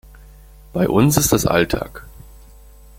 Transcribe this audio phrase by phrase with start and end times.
[0.73, 2.07] Bei uns ist das Alltag.